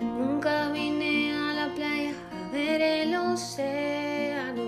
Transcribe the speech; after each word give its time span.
Nunca 0.00 0.70
vine 0.70 1.34
a 1.34 1.52
la 1.54 1.74
playa 1.74 2.12
a 2.32 2.52
ver 2.52 2.80
el 2.80 3.16
océano. 3.16 4.62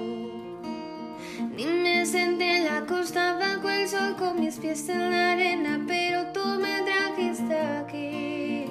Ni 1.57 1.65
me 1.65 2.05
senté 2.05 2.57
en 2.57 2.65
la 2.65 2.87
costa 2.87 3.39
bajo 3.39 3.71
el 3.71 3.87
sol 3.89 4.17
con 4.17 4.41
mis 4.41 4.59
pies 4.59 4.89
en 4.89 5.11
la 5.11 5.33
arena, 5.33 5.85
pero 5.87 6.27
tú 6.33 6.45
me 6.61 6.83
trajiste 6.83 7.61
aquí. 7.61 8.67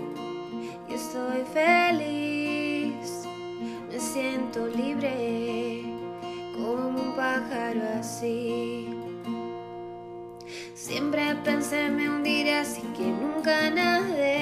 Y 0.90 0.94
estoy 0.94 1.44
feliz, 1.54 3.26
me 3.90 3.98
siento 3.98 4.68
libre 4.68 5.84
como 6.54 6.90
un 6.90 7.16
pájaro 7.16 7.82
así. 7.98 8.75
Siempre 10.96 11.36
pensé 11.44 11.90
me 11.90 12.10
hundiría 12.10 12.62
así 12.62 12.82
que 12.96 13.04
nunca 13.04 13.70
nadé. 13.70 14.35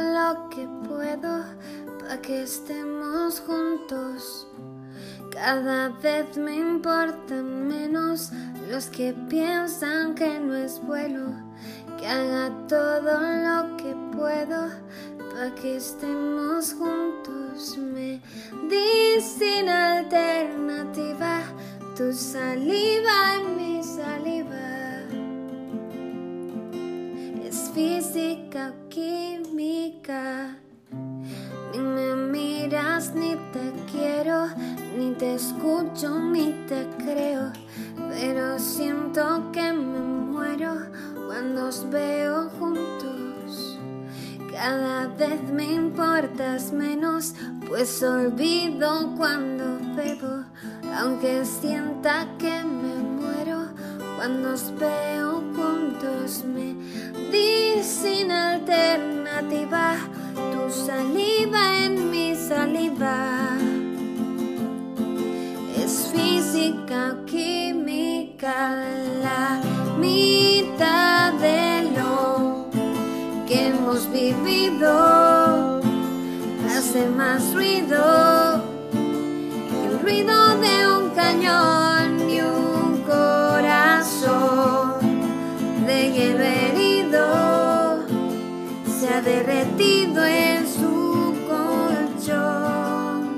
Lo 0.00 0.48
que 0.50 0.68
puedo 0.88 1.44
para 1.98 2.20
que 2.20 2.42
estemos 2.42 3.40
juntos. 3.40 4.46
Cada 5.30 5.88
vez 5.88 6.36
me 6.36 6.56
importan 6.56 7.68
menos 7.68 8.32
los 8.70 8.86
que 8.86 9.12
piensan 9.28 10.14
que 10.14 10.40
no 10.40 10.54
es 10.54 10.80
bueno. 10.82 11.46
Que 11.98 12.06
haga 12.06 12.50
todo 12.68 13.20
lo 13.20 13.76
que 13.76 13.94
puedo 14.16 14.68
para 15.30 15.54
que 15.54 15.76
estemos 15.76 16.74
juntos. 16.74 17.76
Me 17.78 18.20
di 18.68 19.20
sin 19.20 19.68
alternativa 19.68 21.42
tu 21.96 22.12
saliva 22.12 23.34
en 23.34 23.56
mi 23.56 23.82
saliva. 23.82 24.37
Física 27.78 28.74
química. 28.88 30.56
Ni 31.70 31.78
me 31.78 32.16
miras, 32.16 33.14
ni 33.14 33.36
te 33.52 33.72
quiero, 33.92 34.48
ni 34.96 35.12
te 35.12 35.36
escucho, 35.36 36.18
ni 36.18 36.46
te 36.66 36.88
creo. 37.04 37.52
Pero 38.10 38.58
siento 38.58 39.52
que 39.52 39.72
me 39.72 40.00
muero 40.00 40.72
cuando 41.28 41.68
os 41.68 41.88
veo 41.88 42.50
juntos. 42.58 43.78
Cada 44.50 45.06
vez 45.06 45.40
me 45.52 45.72
importas 45.72 46.72
menos, 46.72 47.34
pues 47.68 48.02
olvido 48.02 49.14
cuando 49.16 49.64
bebo. 49.94 50.42
Aunque 50.98 51.44
sienta 51.44 52.26
que 52.38 52.64
me 52.64 52.94
muero 53.18 53.68
cuando 54.16 54.54
os 54.54 54.76
veo 54.80 55.37
juntos, 55.58 56.44
me 56.44 56.68
di 57.30 57.48
alternativa 58.30 59.96
tu 60.52 60.70
saliva 60.70 61.62
en 61.84 62.10
mi 62.10 62.34
saliva. 62.34 63.18
Es 65.76 66.10
física 66.12 67.16
química 67.26 68.56
la 69.22 69.60
mitad 69.98 71.32
de 71.34 71.90
lo 71.96 72.68
que 73.46 73.68
hemos 73.68 74.00
vivido 74.12 75.80
hace 76.76 77.08
más 77.08 77.54
ruido 77.54 78.62
que 79.70 79.86
el 79.86 80.00
ruido 80.00 80.36
de 80.58 80.74
un 80.96 81.04
cañón 81.10 81.97
derretido 89.22 90.24
en 90.24 90.66
su 90.66 91.34
colchón. 91.48 93.28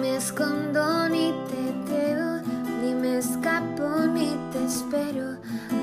Me 0.00 0.16
escondo 0.16 1.08
ni 1.08 1.34
te 1.48 1.92
veo, 1.92 2.42
ni 2.82 2.94
me 2.94 3.18
escapo 3.18 4.06
ni 4.14 4.36
te 4.52 4.64
espero. 4.64 5.36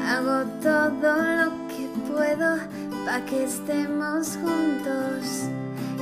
Hago 0.08 0.50
todo 0.62 1.16
lo 1.40 1.52
que 1.68 1.88
puedo 2.12 2.58
para 3.06 3.26
que 3.26 3.44
estemos 3.44 4.38
juntos. 4.38 5.50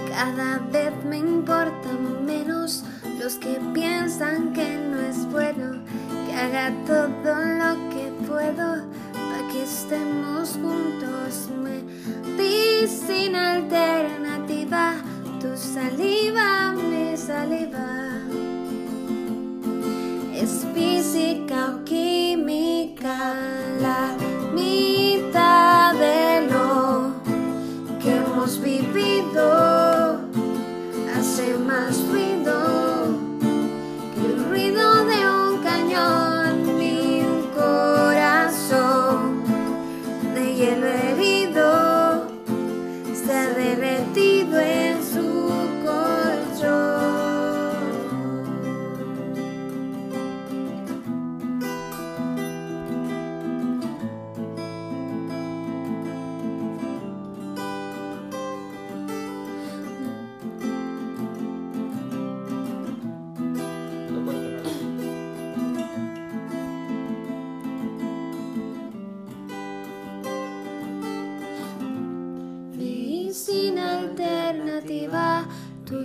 Cada 0.09 0.59
vez 0.71 0.93
me 1.03 1.17
importan 1.17 2.25
menos 2.25 2.83
los 3.19 3.35
que 3.35 3.59
piensan 3.73 4.53
que 4.53 4.76
todo 6.85 7.35
lo 7.61 7.89
que 7.89 8.11
puedo 8.27 8.83
para 9.13 9.47
que 9.51 9.63
estemos 9.63 10.57
juntos. 10.61 11.49
Me 11.63 11.81
di 12.37 12.87
sin 12.87 13.35
alternativa, 13.35 14.95
tu 15.39 15.55
saliva, 15.55 16.73
mi 16.73 17.15
saliva. 17.15 17.87
Es 20.33 20.65
física 20.73 21.75
o 21.75 21.83
química 21.83 23.33
la 23.81 24.15
mitad 24.53 25.93
de 25.93 26.47
lo 26.51 27.13
que 27.99 28.15
hemos 28.15 28.61
vivido. 28.61 29.76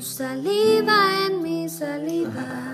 Saliva 0.03 1.27
en 1.27 1.43
mi 1.43 1.69
saliva. 1.69 2.72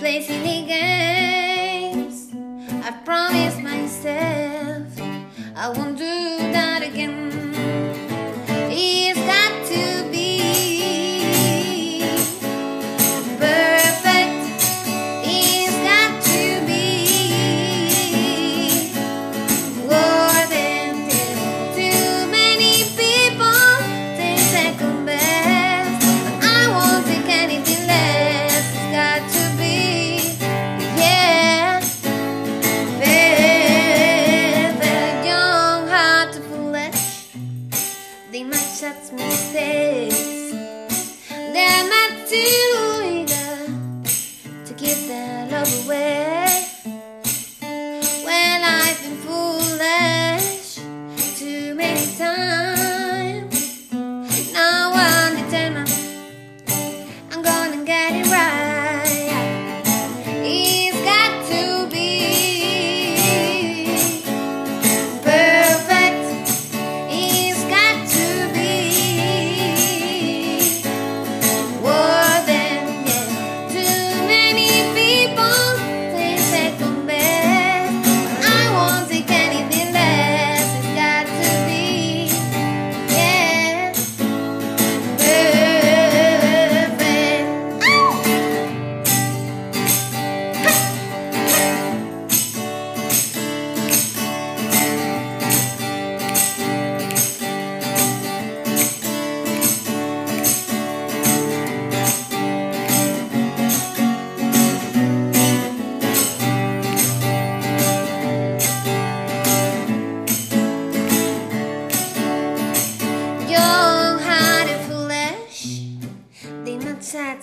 play 0.00 0.22
silly 0.22 0.64
games. 0.64 2.32
I 2.82 2.90
promised 3.04 3.60
myself 3.60 4.88
I 5.54 5.68
won't 5.76 5.98
do. 5.98 6.29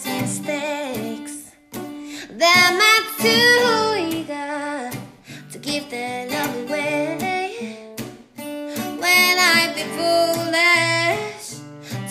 mistakes. 0.07 1.51
They're 2.41 2.73
not 2.83 3.03
too 3.19 3.95
eager 4.15 4.91
to 5.51 5.57
give 5.59 5.89
their 5.89 6.29
love 6.29 6.55
away. 6.63 7.95
When 9.03 9.33
I've 9.53 9.73
been 9.75 9.91
foolish 9.99 11.47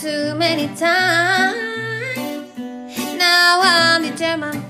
too 0.03 0.35
many 0.35 0.67
times, 0.77 2.49
now 3.19 3.61
I'm 3.63 4.03
determined. 4.03 4.66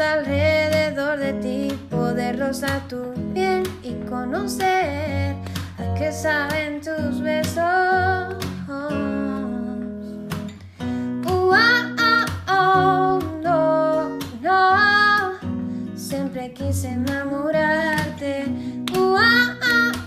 alrededor 0.00 1.18
de 1.18 1.32
ti, 1.34 1.78
poder 1.90 2.38
rozar 2.38 2.80
tu 2.88 3.12
piel 3.34 3.62
y 3.82 3.94
conocer 4.08 5.36
a 5.78 5.94
qué 5.94 6.10
saben 6.12 6.80
tus 6.80 7.20
besos. 7.20 8.34
Uh, 8.68 9.30
oh, 11.28 11.54
oh, 12.48 13.18
no, 13.42 14.18
no, 14.42 15.32
siempre 15.94 16.52
quise 16.52 16.88
enamorarte. 16.88 18.46
Uh, 18.96 19.16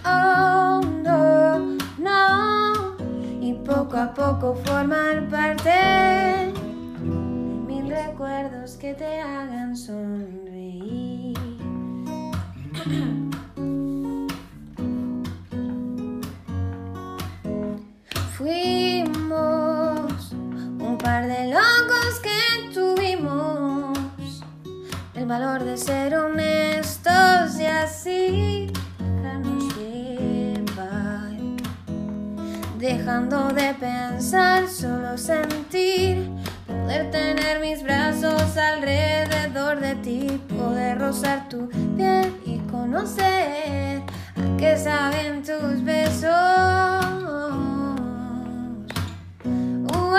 oh, 0.05 0.81
no, 1.03 1.77
no, 1.97 2.97
y 3.41 3.53
poco 3.65 3.97
a 3.97 4.13
poco 4.13 4.55
formar 4.65 5.27
parte 5.29 5.69
de 5.69 6.53
mil 7.03 7.89
recuerdos 7.89 8.75
que 8.77 8.93
te 8.93 9.19
hagan 9.19 9.62
sonreí. 9.85 11.33
Fuimos 18.37 20.31
un 20.79 20.97
par 20.97 21.27
de 21.27 21.47
locos 21.47 22.19
que 22.21 22.69
tuvimos 22.73 23.97
el 25.15 25.25
valor 25.25 25.63
de 25.63 25.77
ser 25.77 26.15
honestos 26.15 27.59
y 27.59 27.65
así 27.65 28.73
dejando 32.83 33.47
de 33.53 33.73
pensar, 33.75 34.67
solo 34.67 35.17
sentir 35.17 36.32
Poder 36.93 37.09
tener 37.09 37.59
mis 37.59 37.81
brazos 37.81 38.55
alrededor 38.55 39.79
de 39.79 39.95
ti, 39.95 40.39
poder 40.55 40.99
rozar 40.99 41.49
tu 41.49 41.67
piel 41.97 42.31
y 42.45 42.59
conocer 42.69 44.03
a 44.35 44.57
qué 44.59 44.77
saben 44.77 45.41
tus 45.41 45.83
besos. 45.83 46.29
Oh, 49.91 50.15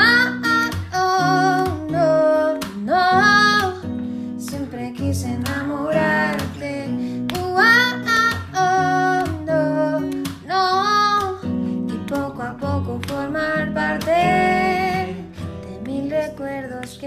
no, 1.90 2.58
no, 2.84 4.40
siempre 4.40 4.92
quise 4.94 5.34
enamorar. 5.34 5.83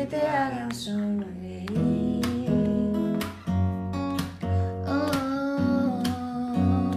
te 0.10 0.22
hagan 0.22 0.74
sonreír. 0.74 1.68
Oh, 4.86 6.02
oh. 6.08 6.92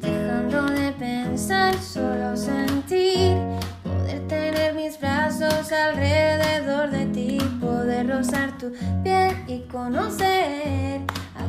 Dejando 0.00 0.62
de 0.66 0.92
pensar, 0.92 1.74
solo 1.76 2.36
sentir, 2.36 3.36
poder 3.82 4.26
tener 4.28 4.74
mis 4.74 5.00
brazos 5.00 5.72
alrededor 5.72 6.90
de 6.90 7.06
ti, 7.06 7.38
poder 7.60 8.08
rozar 8.08 8.58
tu 8.58 8.72
piel 9.02 9.34
y 9.46 9.60
conocer 9.68 11.07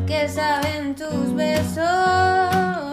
que 0.09 0.27
saben 0.27 0.95
tus 0.95 1.35
besos. 1.35 2.88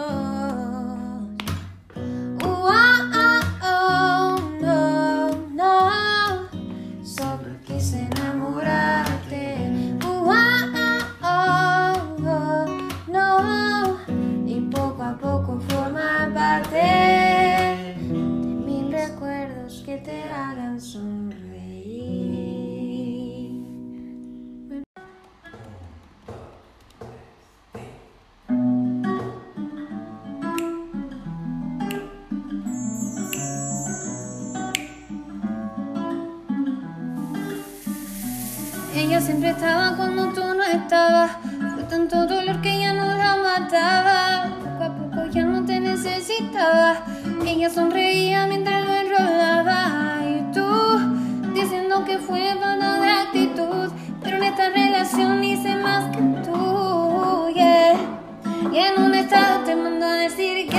decir 60.29 60.67
que 60.67 60.76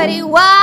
very 0.00 0.22
well. 0.22 0.59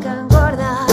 blanca 0.00 0.26
gorda. 0.28 0.86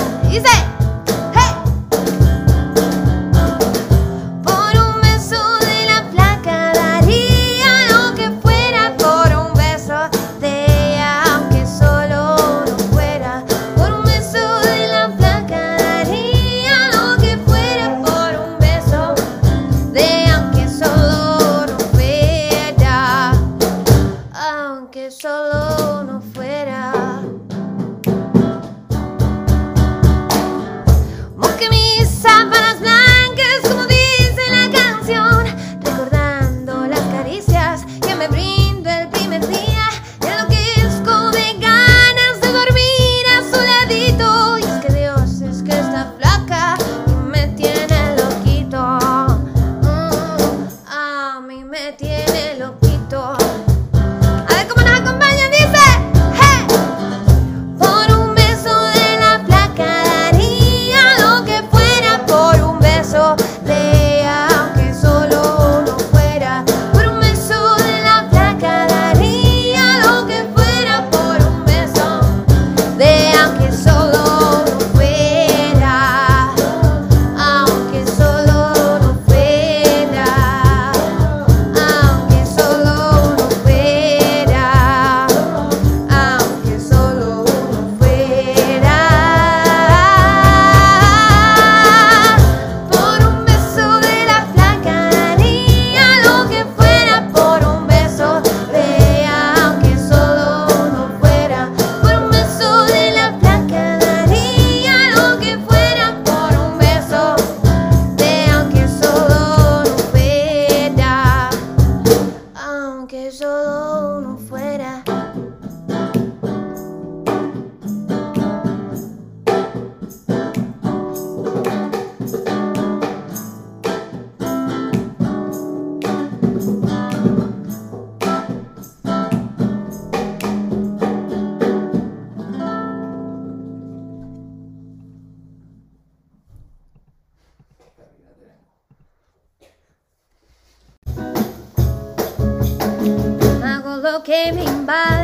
came 144.23 144.85
by. 144.85 145.20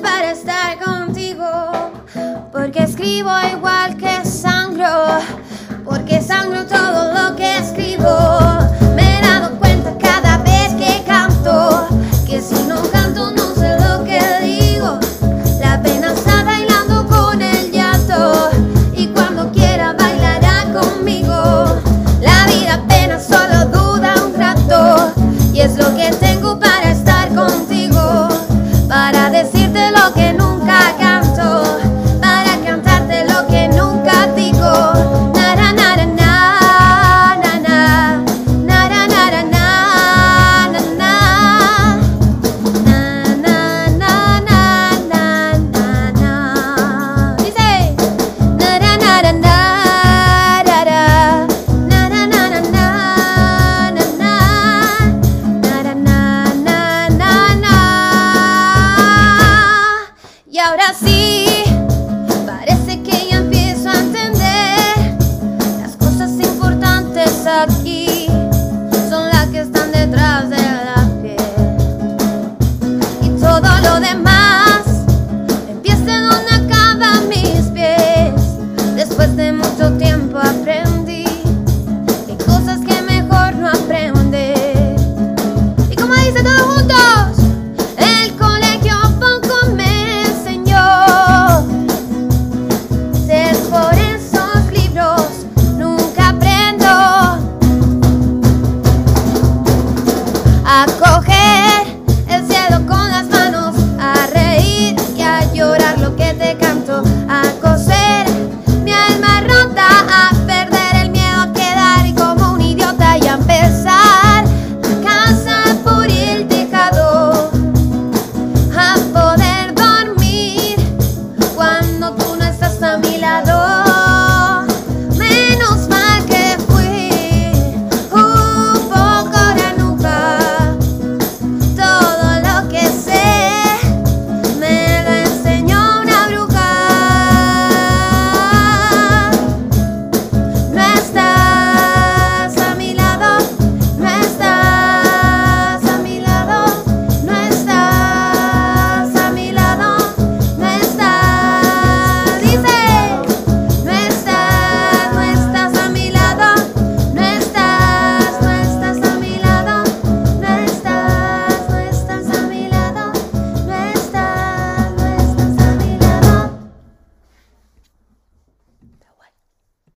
para 0.00 0.30
estar 0.30 0.78
contigo, 0.78 1.44
porque 2.52 2.84
escribo 2.84 3.30
igual 3.52 3.96
que 3.96 4.24
sangro, 4.24 5.18
porque 5.84 6.20
sangro 6.22 6.64
todo 6.64 7.12
lo 7.12 7.34
que 7.34 7.58
escribo. 7.58 8.37